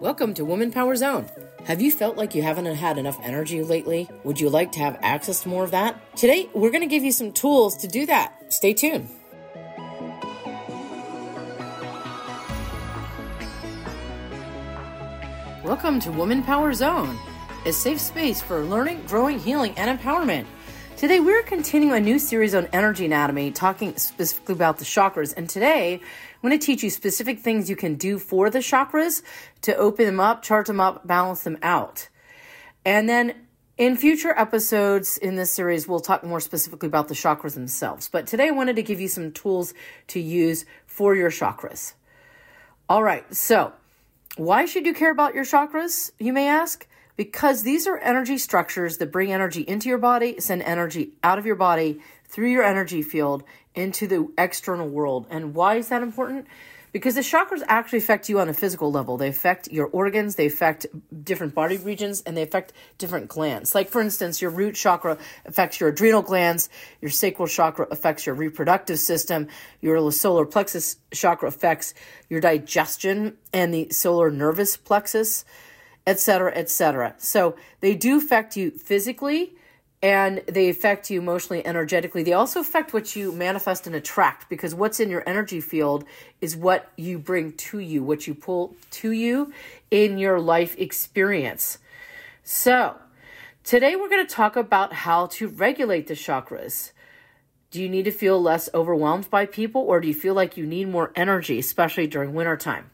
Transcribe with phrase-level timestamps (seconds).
[0.00, 1.26] Welcome to Woman Power Zone.
[1.66, 4.08] Have you felt like you haven't had enough energy lately?
[4.24, 6.16] Would you like to have access to more of that?
[6.16, 8.50] Today, we're going to give you some tools to do that.
[8.50, 9.10] Stay tuned.
[15.62, 17.18] Welcome to Woman Power Zone,
[17.66, 20.46] a safe space for learning, growing, healing, and empowerment.
[21.00, 25.32] Today, we're continuing a new series on energy anatomy, talking specifically about the chakras.
[25.34, 29.22] And today, I'm going to teach you specific things you can do for the chakras
[29.62, 32.10] to open them up, chart them up, balance them out.
[32.84, 33.34] And then
[33.78, 38.06] in future episodes in this series, we'll talk more specifically about the chakras themselves.
[38.06, 39.72] But today, I wanted to give you some tools
[40.08, 41.94] to use for your chakras.
[42.90, 43.72] All right, so
[44.36, 46.86] why should you care about your chakras, you may ask?
[47.20, 51.44] Because these are energy structures that bring energy into your body, send energy out of
[51.44, 53.42] your body through your energy field
[53.74, 55.26] into the external world.
[55.28, 56.46] And why is that important?
[56.92, 59.18] Because the chakras actually affect you on a physical level.
[59.18, 60.86] They affect your organs, they affect
[61.22, 63.74] different body regions, and they affect different glands.
[63.74, 66.70] Like, for instance, your root chakra affects your adrenal glands,
[67.02, 69.48] your sacral chakra affects your reproductive system,
[69.82, 71.92] your solar plexus chakra affects
[72.30, 75.44] your digestion and the solar nervous plexus,
[76.10, 77.14] etc., etc.
[77.18, 79.54] So, they do affect you physically
[80.02, 82.22] and they affect you emotionally, energetically.
[82.22, 86.04] They also affect what you manifest and attract because what's in your energy field
[86.40, 89.52] is what you bring to you, what you pull to you
[89.90, 91.78] in your life experience.
[92.42, 92.96] So,
[93.62, 96.92] today we're going to talk about how to regulate the chakras.
[97.70, 100.66] Do you need to feel less overwhelmed by people or do you feel like you
[100.66, 102.90] need more energy, especially during wintertime?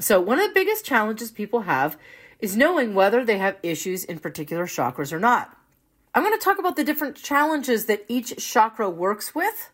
[0.00, 1.96] So, one of the biggest challenges people have
[2.38, 5.56] is knowing whether they have issues in particular chakras or not.
[6.14, 9.70] I'm going to talk about the different challenges that each chakra works with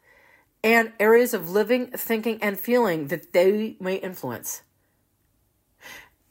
[0.63, 4.63] and areas of living, thinking, and feeling that they may influence.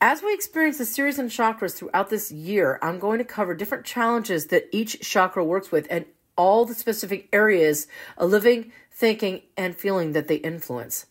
[0.01, 3.85] As we experience the series of chakras throughout this year, I'm going to cover different
[3.85, 6.05] challenges that each chakra works with and
[6.35, 11.05] all the specific areas of living, thinking, and feeling that they influence.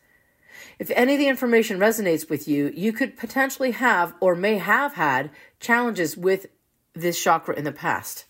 [0.82, 4.94] If any of the information resonates with you, you could potentially have or may have
[4.94, 6.46] had challenges with
[6.92, 8.24] this chakra in the past.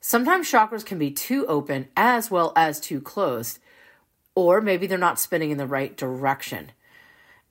[0.00, 3.58] Sometimes chakras can be too open as well as too closed,
[4.34, 6.72] or maybe they're not spinning in the right direction.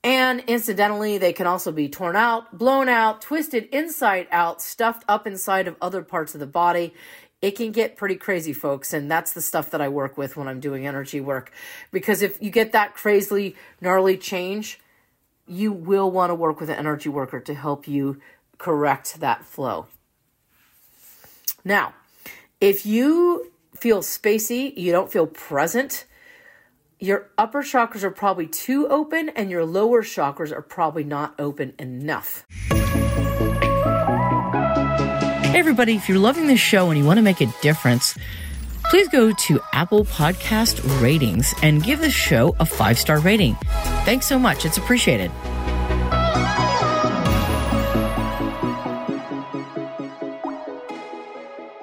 [0.04, 5.28] And incidentally, they can also be torn out, blown out, twisted inside out, stuffed up
[5.28, 6.96] inside of other parts of the body.
[7.42, 10.48] It can get pretty crazy, folks, and that's the stuff that I work with when
[10.48, 11.52] I'm doing energy work.
[11.92, 14.80] Because if you get that crazily gnarly change,
[15.48, 18.20] you will want to work with an energy worker to help you
[18.58, 19.86] correct that flow.
[21.64, 21.94] Now,
[22.60, 26.06] if you feel spacey, you don't feel present,
[27.00, 31.74] your upper chakras are probably too open and your lower chakras are probably not open
[31.78, 32.48] enough.
[35.58, 38.16] Everybody, if you're loving this show and you want to make a difference,
[38.92, 43.56] please go to Apple Podcast Ratings and give this show a five star rating.
[44.06, 45.32] Thanks so much, it's appreciated.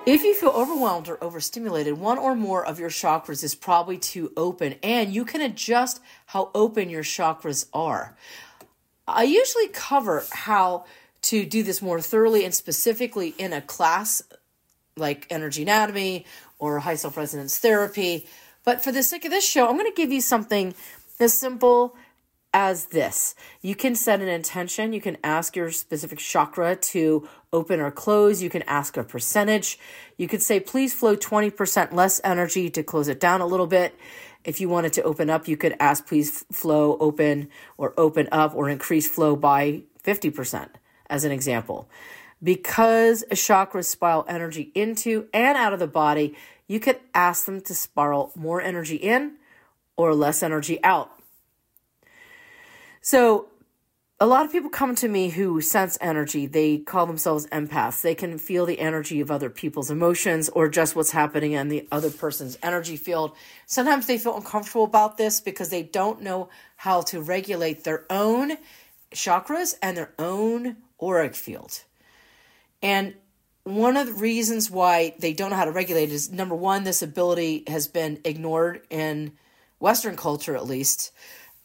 [0.07, 4.33] If you feel overwhelmed or overstimulated, one or more of your chakras is probably too
[4.37, 8.17] open, and you can adjust how open your chakras are.
[9.09, 10.85] I usually cover how
[11.25, 14.23] to do this more thoroughly and specifically in a class
[14.97, 16.25] like energy anatomy
[16.59, 18.27] or high self resonance therapy.
[18.65, 20.75] But for the sake of this show, I'm going to give you something
[21.21, 21.97] as simple
[22.55, 23.35] as this.
[23.61, 24.93] You can set an intention.
[24.93, 28.41] You can ask your specific chakra to open or close.
[28.41, 29.79] You can ask a percentage.
[30.17, 33.99] You could say, please flow 20% less energy to close it down a little bit.
[34.45, 38.55] If you wanted to open up, you could ask, please flow open or open up
[38.55, 40.69] or increase flow by 50%,
[41.09, 41.89] as an example.
[42.43, 46.35] Because chakras spiral energy into and out of the body,
[46.67, 49.37] you could ask them to spiral more energy in
[49.97, 51.15] or less energy out
[53.05, 53.49] so,
[54.19, 56.47] a lot of people come to me who sense energy.
[56.47, 58.01] They call themselves empaths.
[58.01, 61.87] They can feel the energy of other people's emotions or just what's happening in the
[61.93, 63.37] other person's energy field.
[63.67, 68.57] Sometimes they feel uncomfortable about this because they don't know how to regulate their own
[69.13, 71.83] chakras and their own auric field.
[72.83, 73.15] And
[73.65, 77.03] one of the reasons why they don't know how to regulate is number one, this
[77.03, 79.33] ability has been ignored in
[79.79, 81.13] Western culture, at least.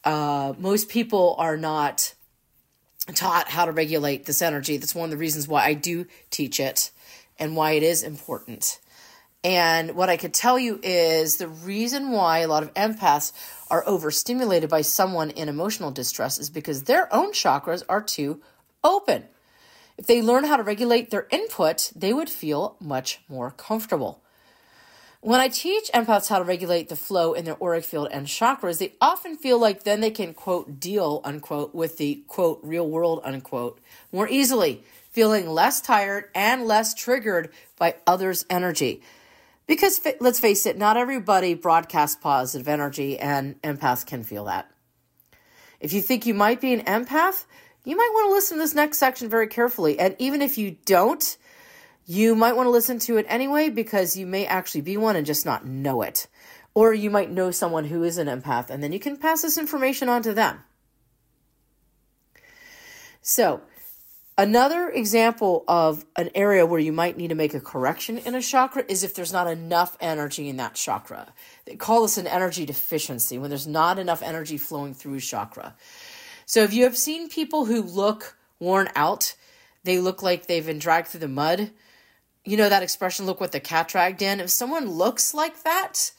[0.04, 2.14] Uh, most people are not
[3.14, 4.78] taught how to regulate this energy.
[4.78, 6.92] That's one of the reasons why I do teach it
[7.38, 8.80] and why it is important.
[9.44, 13.32] And what I could tell you is the reason why a lot of empaths
[13.70, 18.42] are overstimulated by someone in emotional distress is because their own chakras are too
[18.84, 19.26] open.
[19.98, 24.24] If they learn how to regulate their input, they would feel much more comfortable.
[25.22, 28.78] When I teach empaths how to regulate the flow in their auric field and chakras,
[28.78, 33.20] they often feel like then they can, quote, deal, unquote, with the, quote, real world,
[33.26, 33.82] unquote,
[34.14, 34.82] more easily,
[35.12, 39.02] feeling less tired and less triggered by others' energy.
[39.68, 44.72] Because let's face it, not everybody broadcasts positive energy, and empaths can feel that.
[45.82, 47.44] If you think you might be an empath,
[47.86, 50.00] you might want to listen to this next section very carefully.
[50.00, 51.38] And even if you don't,
[52.06, 55.26] you might want to listen to it anyway because you may actually be one and
[55.26, 56.28] just not know it.
[56.74, 59.58] Or you might know someone who is an empath, and then you can pass this
[59.58, 60.64] information on to them.
[63.22, 63.62] So,
[64.38, 68.42] another example of an area where you might need to make a correction in a
[68.42, 71.34] chakra is if there's not enough energy in that chakra.
[71.66, 75.76] They call this an energy deficiency when there's not enough energy flowing through a chakra.
[76.50, 79.36] So if you have seen people who look worn out,
[79.84, 81.70] they look like they've been dragged through the mud.
[82.44, 84.40] You know that expression, look what the cat dragged in?
[84.40, 86.12] If someone looks like that,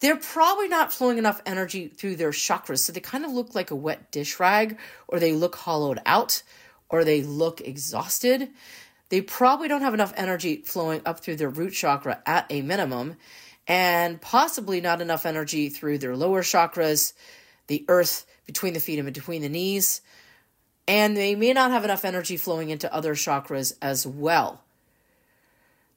[0.00, 2.78] they're probably not flowing enough energy through their chakras.
[2.78, 6.42] So they kind of look like a wet dish rag, or they look hollowed out,
[6.88, 8.48] or they look exhausted.
[9.10, 13.16] They probably don't have enough energy flowing up through their root chakra at a minimum,
[13.66, 17.12] and possibly not enough energy through their lower chakras,
[17.66, 20.00] the earth between the feet and between the knees.
[20.88, 24.62] And they may not have enough energy flowing into other chakras as well.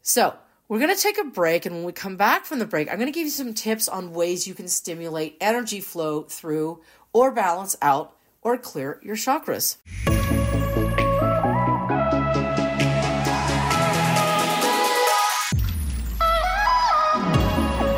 [0.03, 0.36] So,
[0.68, 1.65] we're going to take a break.
[1.65, 3.88] And when we come back from the break, I'm going to give you some tips
[3.88, 6.81] on ways you can stimulate energy flow through
[7.13, 9.77] or balance out or clear your chakras.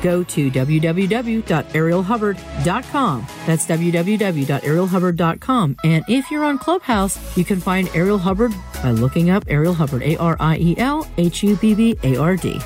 [0.00, 3.26] go to www.arielhubbard.com.
[3.46, 5.76] That's www.arielhubbard.com.
[5.84, 8.52] And if you're on Clubhouse, you can find Ariel Hubbard
[8.82, 12.16] by looking up Ariel Hubbard, A R I E L H U B B A
[12.16, 12.58] R D.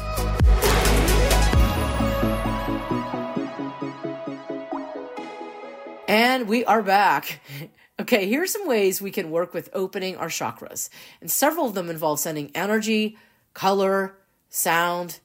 [6.06, 7.40] And we are back.
[8.00, 10.88] Okay, here are some ways we can work with opening our chakras.
[11.20, 13.16] And several of them involve sending energy,
[13.54, 14.16] color,
[14.48, 15.20] sound,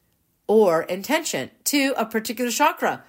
[0.49, 3.03] or intention to a particular chakra,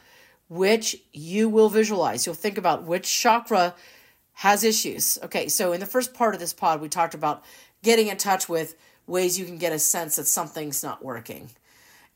[0.49, 2.27] which you will visualize.
[2.27, 3.75] You'll think about which chakra
[4.35, 5.19] has issues.
[5.23, 7.43] Okay, so in the first part of this pod, we talked about
[7.83, 11.49] getting in touch with ways you can get a sense that something's not working.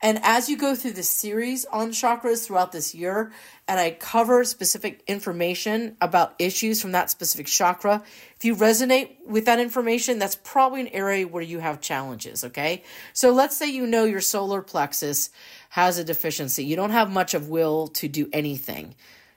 [0.01, 3.31] And as you go through the series on chakras throughout this year,
[3.67, 8.03] and I cover specific information about issues from that specific chakra,
[8.35, 12.83] if you resonate with that information, that's probably an area where you have challenges, okay?
[13.13, 15.29] So let's say you know your solar plexus
[15.69, 16.65] has a deficiency.
[16.65, 18.95] You don't have much of will to do anything.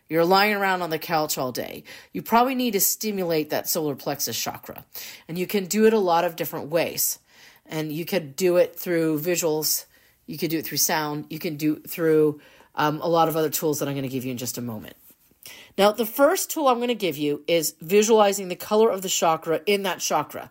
[0.08, 1.84] You're lying around on the couch all day.
[2.12, 4.84] You probably need to stimulate that solar plexus chakra.
[5.28, 7.18] And you can do it a lot of different ways.
[7.66, 9.84] And you could do it through visuals
[10.28, 11.24] you can do it through sound.
[11.30, 12.40] You can do it through
[12.76, 14.62] um, a lot of other tools that I'm going to give you in just a
[14.62, 14.94] moment.
[15.76, 19.08] Now, the first tool I'm going to give you is visualizing the color of the
[19.08, 20.50] chakra in that chakra.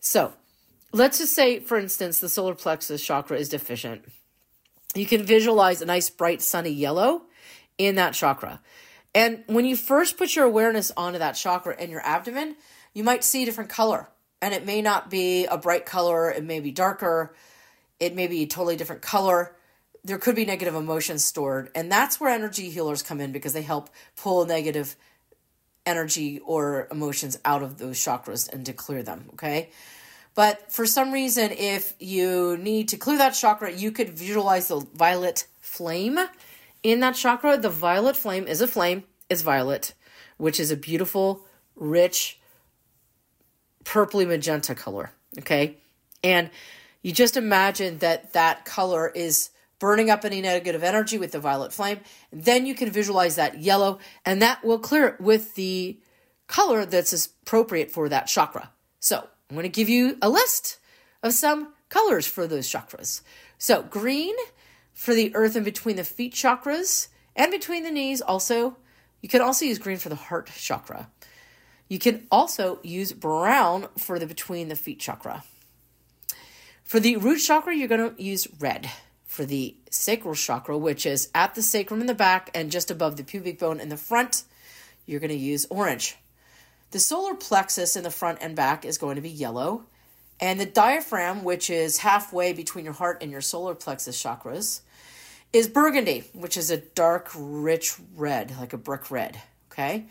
[0.00, 0.34] So,
[0.92, 4.04] let's just say, for instance, the solar plexus chakra is deficient.
[4.94, 7.22] You can visualize a nice, bright, sunny yellow
[7.78, 8.60] in that chakra.
[9.14, 12.56] And when you first put your awareness onto that chakra in your abdomen,
[12.92, 14.08] you might see a different color.
[14.42, 17.34] And it may not be a bright color, it may be darker
[18.00, 19.56] it may be a totally different color.
[20.04, 21.70] There could be negative emotions stored.
[21.74, 24.96] And that's where energy healers come in because they help pull negative
[25.84, 29.30] energy or emotions out of those chakras and to clear them.
[29.34, 29.70] Okay.
[30.34, 34.86] But for some reason, if you need to clear that chakra, you could visualize the
[34.94, 36.18] violet flame
[36.82, 37.56] in that chakra.
[37.56, 39.94] The violet flame is a flame, it's violet,
[40.36, 42.38] which is a beautiful, rich,
[43.84, 45.10] purpley magenta color.
[45.38, 45.78] Okay.
[46.22, 46.50] And
[47.06, 51.72] you just imagine that that color is burning up any negative energy with the violet
[51.72, 52.00] flame.
[52.32, 56.00] Then you can visualize that yellow, and that will clear it with the
[56.48, 58.72] color that's appropriate for that chakra.
[58.98, 60.80] So I'm going to give you a list
[61.22, 63.20] of some colors for those chakras.
[63.56, 64.34] So green
[64.92, 68.20] for the earth in between the feet chakras and between the knees.
[68.20, 68.78] Also,
[69.22, 71.08] you can also use green for the heart chakra.
[71.88, 75.44] You can also use brown for the between the feet chakra.
[76.86, 78.88] For the root chakra, you're going to use red.
[79.24, 83.16] For the sacral chakra, which is at the sacrum in the back and just above
[83.16, 84.44] the pubic bone in the front,
[85.04, 86.16] you're going to use orange.
[86.92, 89.84] The solar plexus in the front and back is going to be yellow.
[90.38, 94.82] And the diaphragm, which is halfway between your heart and your solar plexus chakras,
[95.52, 99.40] is burgundy, which is a dark, rich red, like a brick red.
[99.72, 100.06] Okay.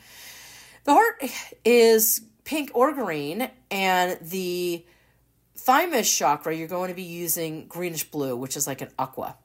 [0.84, 1.24] The heart
[1.64, 4.86] is pink or green, and the
[5.56, 9.38] thymus chakra, you're going to be using greenish blue, which is like an aqua.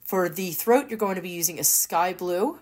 [0.00, 2.60] For the throat, you're going to be using a sky blue.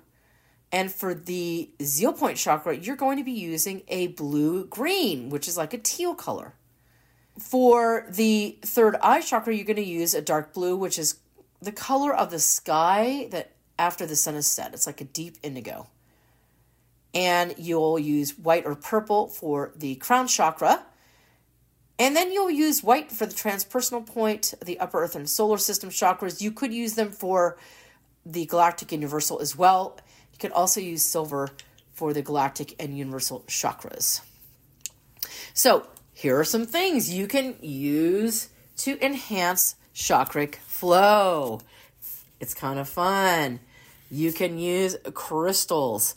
[0.70, 5.46] And for the zeal point chakra, you're going to be using a blue green, which
[5.46, 6.54] is like a teal color.
[7.38, 11.18] For the third eye chakra, you're going to use a dark blue, which is
[11.60, 14.72] the color of the sky that after the sun is set.
[14.72, 15.88] It's like a deep indigo.
[17.14, 20.86] And you'll use white or purple for the crown chakra.
[21.98, 25.90] And then you'll use white for the transpersonal point, the upper earth and solar system
[25.90, 26.40] chakras.
[26.40, 27.58] You could use them for
[28.24, 29.98] the galactic universal as well.
[30.32, 31.50] You could also use silver
[31.92, 34.20] for the galactic and universal chakras.
[35.54, 41.60] So, here are some things you can use to enhance chakric flow.
[42.40, 43.60] It's kind of fun.
[44.10, 46.14] You can use crystals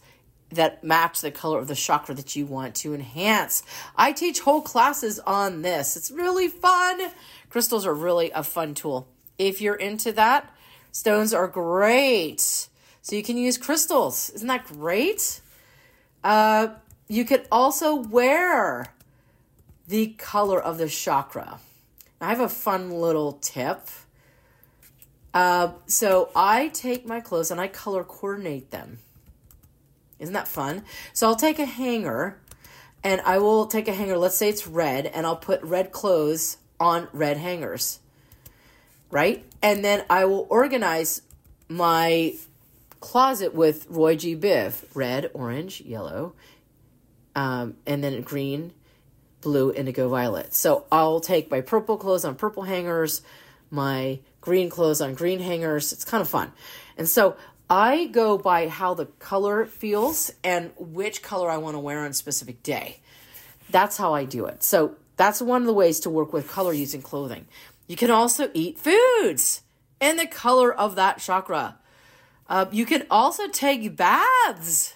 [0.51, 3.63] that match the color of the chakra that you want to enhance.
[3.95, 5.97] I teach whole classes on this.
[5.97, 7.11] It's really fun.
[7.49, 9.07] Crystals are really a fun tool.
[9.37, 10.53] If you're into that,
[10.91, 12.67] stones are great.
[13.01, 14.29] So you can use crystals.
[14.31, 15.41] Isn't that great?
[16.23, 16.69] Uh,
[17.07, 18.87] you could also wear
[19.87, 21.59] the color of the chakra.
[22.19, 23.87] I have a fun little tip.
[25.33, 28.99] Uh, so I take my clothes and I color coordinate them.
[30.19, 30.83] Isn't that fun?
[31.13, 32.39] So I'll take a hanger
[33.03, 36.57] and I will take a hanger, let's say it's red, and I'll put red clothes
[36.79, 37.99] on red hangers.
[39.11, 39.45] Right?
[39.61, 41.21] And then I will organize
[41.69, 42.35] my
[42.99, 44.35] closet with Roy G.
[44.35, 46.33] Biv red, orange, yellow,
[47.35, 48.73] um, and then green,
[49.41, 50.53] blue, indigo, violet.
[50.55, 53.21] So I'll take my purple clothes on purple hangers,
[53.69, 55.93] my green clothes on green hangers.
[55.93, 56.51] It's kind of fun.
[56.97, 57.37] And so
[57.69, 62.11] I go by how the color feels and which color I want to wear on
[62.11, 62.99] a specific day.
[63.69, 64.63] That's how I do it.
[64.63, 67.47] So that's one of the ways to work with color using clothing.
[67.87, 69.61] You can also eat foods
[69.99, 71.77] in the color of that chakra.
[72.47, 74.93] Uh, you can also take baths.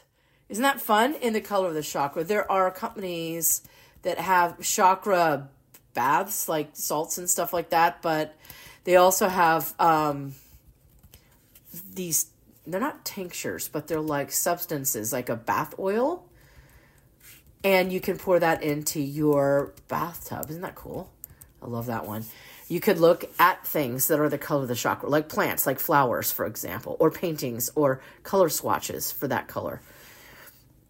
[0.50, 1.16] Isn't that fun?
[1.16, 2.24] In the color of the chakra.
[2.24, 3.64] There are companies
[4.04, 5.50] that have chakra
[5.94, 8.36] baths, like salts and stuff like that, but
[8.84, 10.36] they also have um,
[11.94, 12.28] these
[12.66, 16.26] they're not tinctures, but they're like substances, like a bath oil.
[17.64, 20.50] And you can pour that into your bathtub.
[20.50, 21.12] Isn't that cool?
[21.62, 22.26] I love that one.
[22.68, 25.80] You could look at things that are the color of the chakra, like plants, like
[25.80, 29.82] flowers, for example, or paintings, or color swatches for that color.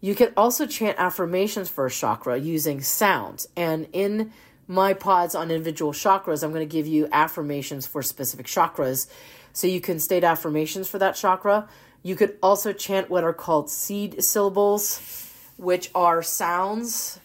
[0.00, 3.48] You can also chant affirmations for a chakra using sounds.
[3.56, 4.32] And in
[4.66, 9.08] my pods on individual chakras, I'm going to give you affirmations for specific chakras
[9.52, 11.68] so you can state affirmations for that chakra.
[12.02, 17.20] You could also chant what are called seed syllables, which are sounds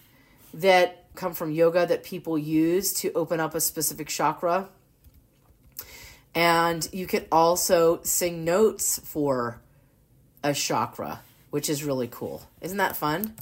[0.53, 4.67] that come from yoga that people use to open up a specific chakra.
[6.33, 9.61] And you could also sing notes for
[10.43, 12.43] a chakra, which is really cool.
[12.61, 13.35] Isn't that fun?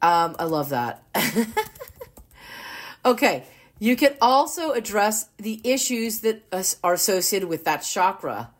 [0.00, 1.02] Um, I love that.
[3.04, 3.44] okay,
[3.78, 6.42] you can also address the issues that
[6.82, 8.50] are associated with that chakra.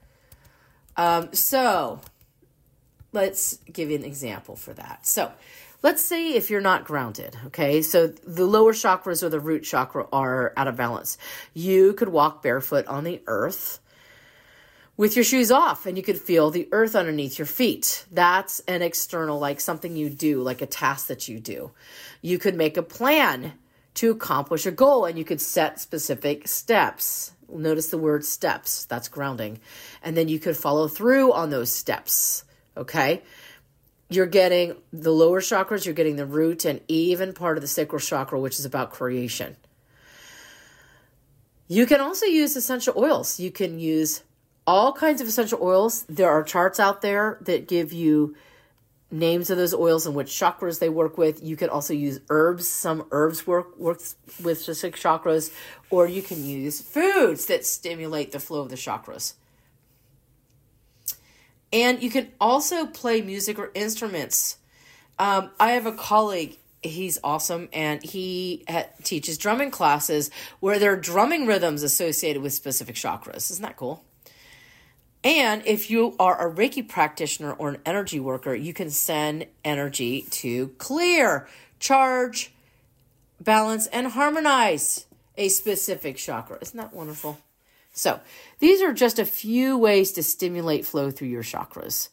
[0.96, 2.00] Um, so,
[3.12, 5.06] let's give you an example for that.
[5.06, 5.32] So,
[5.82, 7.82] let's say if you're not grounded, okay?
[7.82, 11.18] So, the lower chakras or the root chakra are out of balance.
[11.54, 13.80] You could walk barefoot on the earth
[14.96, 18.04] with your shoes off and you could feel the earth underneath your feet.
[18.10, 21.70] That's an external, like something you do, like a task that you do.
[22.20, 23.54] You could make a plan
[23.94, 27.32] to accomplish a goal and you could set specific steps.
[27.50, 29.60] Notice the word steps, that's grounding.
[30.02, 32.44] And then you could follow through on those steps,
[32.76, 33.22] okay?
[34.10, 38.00] You're getting the lower chakras, you're getting the root, and even part of the sacral
[38.00, 39.56] chakra, which is about creation.
[41.68, 43.38] You can also use essential oils.
[43.38, 44.22] You can use
[44.66, 46.04] all kinds of essential oils.
[46.08, 48.34] There are charts out there that give you
[49.10, 51.42] names of those oils and which chakras they work with.
[51.42, 52.68] You can also use herbs.
[52.68, 55.52] Some herbs work works with specific chakras,
[55.90, 59.34] or you can use foods that stimulate the flow of the chakras.
[61.72, 64.56] And you can also play music or instruments.
[65.18, 70.92] Um, I have a colleague, he's awesome, and he ha- teaches drumming classes where there
[70.92, 73.50] are drumming rhythms associated with specific chakras.
[73.50, 74.04] Isn't that cool?
[75.24, 80.22] And if you are a Reiki practitioner or an energy worker, you can send energy
[80.30, 81.48] to clear,
[81.80, 82.52] charge,
[83.40, 85.06] balance, and harmonize
[85.36, 86.58] a specific chakra.
[86.60, 87.38] Isn't that wonderful?
[87.92, 88.20] So,
[88.60, 92.10] these are just a few ways to stimulate flow through your chakras.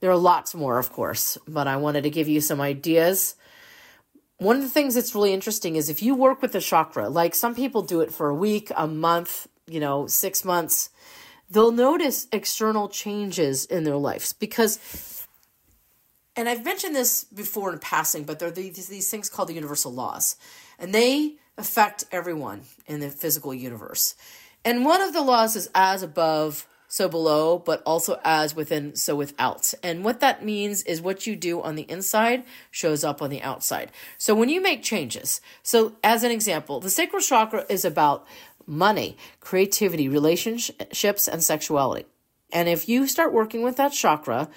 [0.00, 3.36] There are lots more, of course, but I wanted to give you some ideas.
[4.38, 7.34] One of the things that's really interesting is if you work with a chakra, like
[7.34, 10.90] some people do it for a week, a month, you know, six months,
[11.52, 14.78] they'll notice external changes in their lives because
[16.34, 19.54] and I've mentioned this before in passing, but there are these, these things called the
[19.54, 20.36] universal laws,
[20.78, 24.14] and they affect everyone in the physical universe.
[24.64, 29.16] And one of the laws is as above, so below, but also as within, so
[29.16, 29.72] without.
[29.82, 33.42] And what that means is what you do on the inside shows up on the
[33.42, 33.90] outside.
[34.18, 38.26] So when you make changes, so as an example, the sacral chakra is about
[38.66, 42.06] money, creativity, relationships, and sexuality.
[42.52, 44.48] And if you start working with that chakra,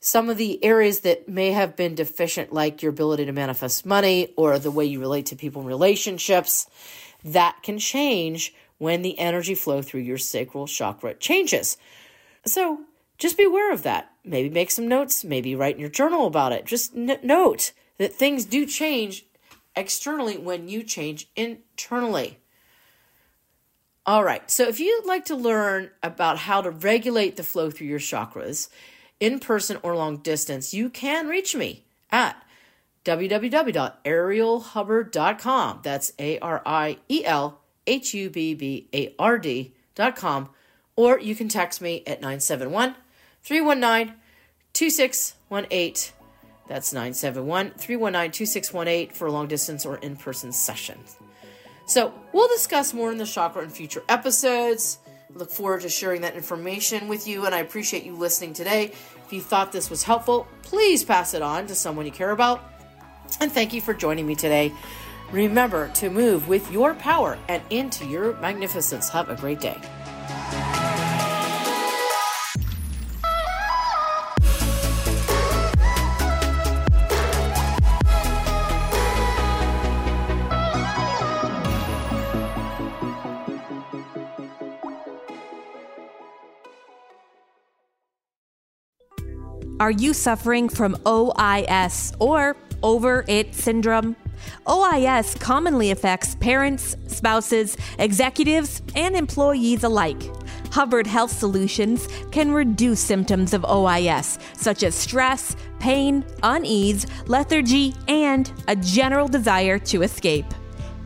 [0.00, 4.32] some of the areas that may have been deficient, like your ability to manifest money
[4.36, 6.66] or the way you relate to people in relationships,
[7.24, 11.76] that can change when the energy flow through your sacral chakra changes.
[12.46, 12.80] So
[13.18, 14.10] just be aware of that.
[14.24, 16.64] Maybe make some notes, maybe write in your journal about it.
[16.64, 19.26] Just n- note that things do change
[19.76, 22.39] externally when you change internally.
[24.06, 27.88] All right, so if you'd like to learn about how to regulate the flow through
[27.88, 28.70] your chakras
[29.20, 32.42] in person or long distance, you can reach me at
[33.04, 35.80] www.arielhubbard.com.
[35.82, 40.48] That's A R I E L H U B B A R D dot com,
[40.96, 42.94] or you can text me at 971
[43.42, 44.14] 319
[44.72, 46.14] 2618.
[46.68, 51.16] That's 971 319 2618 for long distance or in person sessions.
[51.90, 55.00] So we'll discuss more in the chakra in future episodes.
[55.34, 58.92] Look forward to sharing that information with you, and I appreciate you listening today.
[59.26, 62.62] If you thought this was helpful, please pass it on to someone you care about.
[63.40, 64.72] And thank you for joining me today.
[65.32, 69.08] Remember to move with your power and into your magnificence.
[69.08, 69.76] Have a great day.
[89.80, 94.14] Are you suffering from OIS or over it syndrome?
[94.66, 100.22] OIS commonly affects parents, spouses, executives, and employees alike.
[100.70, 108.52] Hubbard Health Solutions can reduce symptoms of OIS, such as stress, pain, unease, lethargy, and
[108.68, 110.44] a general desire to escape.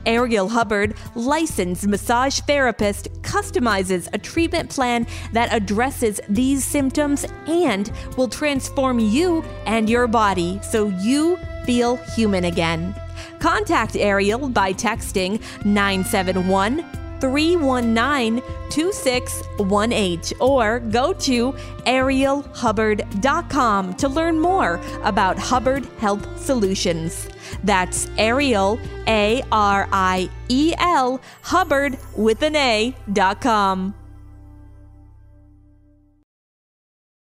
[0.06, 8.28] Ariel Hubbard, licensed massage therapist, customizes a treatment plan that addresses these symptoms and will
[8.28, 12.94] transform you and your body so you feel human again.
[13.38, 16.84] Contact Ariel by texting 971
[17.24, 21.52] 319 2618 or go to
[21.86, 27.30] arielhubbard.com to learn more about Hubbard Health Solutions.
[27.62, 33.94] That's Ariel, A R I E L, Hubbard with an A.com.